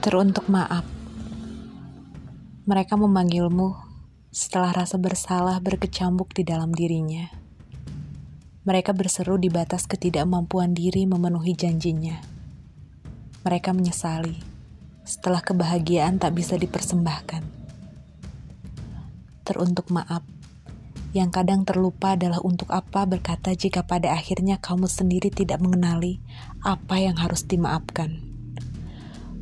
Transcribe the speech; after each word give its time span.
Teruntuk 0.00 0.48
maaf, 0.48 0.88
mereka 2.64 2.96
memanggilmu 2.96 3.76
setelah 4.32 4.72
rasa 4.72 4.96
bersalah 4.96 5.60
berkecambuk 5.60 6.32
di 6.32 6.40
dalam 6.40 6.72
dirinya. 6.72 7.28
Mereka 8.64 8.96
berseru 8.96 9.36
di 9.36 9.52
batas 9.52 9.84
ketidakmampuan 9.84 10.72
diri 10.72 11.04
memenuhi 11.04 11.52
janjinya. 11.52 12.16
Mereka 13.44 13.76
menyesali 13.76 14.40
setelah 15.04 15.44
kebahagiaan 15.44 16.16
tak 16.16 16.32
bisa 16.32 16.56
dipersembahkan. 16.56 17.44
Teruntuk 19.44 19.92
maaf, 19.92 20.24
yang 21.12 21.28
kadang 21.28 21.68
terlupa 21.68 22.16
adalah 22.16 22.40
untuk 22.40 22.72
apa 22.72 23.04
berkata 23.04 23.52
jika 23.52 23.84
pada 23.84 24.16
akhirnya 24.16 24.56
kamu 24.64 24.88
sendiri 24.88 25.28
tidak 25.28 25.60
mengenali 25.60 26.24
apa 26.64 26.96
yang 26.96 27.20
harus 27.20 27.44
dimaafkan 27.44 28.29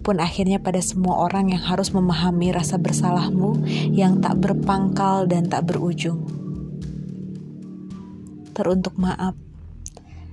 pun 0.08 0.24
akhirnya 0.24 0.56
pada 0.56 0.80
semua 0.80 1.20
orang 1.28 1.52
yang 1.52 1.60
harus 1.60 1.92
memahami 1.92 2.48
rasa 2.48 2.80
bersalahmu 2.80 3.60
yang 3.92 4.24
tak 4.24 4.40
berpangkal 4.40 5.28
dan 5.28 5.52
tak 5.52 5.68
berujung. 5.68 6.24
Teruntuk 8.56 8.96
maaf, 8.96 9.36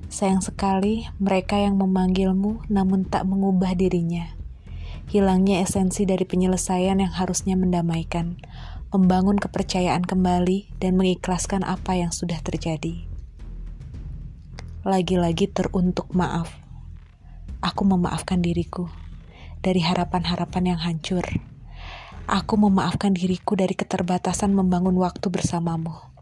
sayang 0.08 0.40
sekali 0.40 1.12
mereka 1.20 1.60
yang 1.60 1.76
memanggilmu 1.76 2.72
namun 2.72 3.04
tak 3.04 3.28
mengubah 3.28 3.76
dirinya. 3.76 4.32
Hilangnya 5.12 5.60
esensi 5.60 6.08
dari 6.08 6.24
penyelesaian 6.24 6.96
yang 6.96 7.12
harusnya 7.12 7.60
mendamaikan, 7.60 8.40
membangun 8.96 9.36
kepercayaan 9.36 10.08
kembali, 10.08 10.72
dan 10.80 10.96
mengikhlaskan 10.96 11.68
apa 11.68 12.00
yang 12.00 12.16
sudah 12.16 12.40
terjadi. 12.40 13.04
Lagi-lagi 14.88 15.52
teruntuk 15.52 16.16
maaf. 16.16 16.48
Aku 17.60 17.84
memaafkan 17.84 18.40
diriku 18.40 18.88
dari 19.66 19.82
harapan-harapan 19.82 20.78
yang 20.78 20.80
hancur. 20.86 21.26
Aku 22.30 22.54
memaafkan 22.62 23.18
diriku 23.18 23.58
dari 23.58 23.74
keterbatasan 23.74 24.54
membangun 24.54 24.94
waktu 25.02 25.34
bersamamu. 25.34 26.14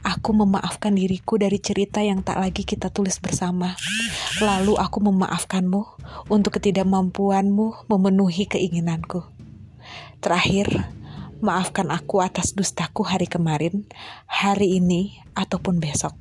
Aku 0.00 0.32
memaafkan 0.32 0.96
diriku 0.96 1.36
dari 1.36 1.60
cerita 1.60 2.00
yang 2.00 2.24
tak 2.24 2.40
lagi 2.40 2.64
kita 2.64 2.88
tulis 2.88 3.20
bersama. 3.20 3.76
Lalu 4.40 4.80
aku 4.80 5.04
memaafkanmu 5.04 5.82
untuk 6.32 6.56
ketidakmampuanmu 6.56 7.88
memenuhi 7.92 8.48
keinginanku. 8.48 9.20
Terakhir, 10.24 10.88
maafkan 11.44 11.92
aku 11.92 12.24
atas 12.24 12.56
dustaku 12.56 13.04
hari 13.04 13.28
kemarin, 13.28 13.84
hari 14.24 14.80
ini, 14.80 15.20
ataupun 15.36 15.78
besok. 15.78 16.16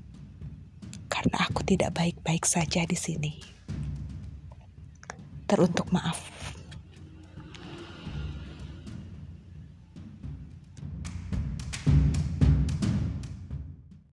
Karena 1.07 1.47
aku 1.47 1.63
tidak 1.63 1.95
baik-baik 1.95 2.43
saja 2.43 2.83
di 2.83 2.97
sini. 2.97 3.33
Teruntuk 5.47 5.89
maaf. 5.95 6.36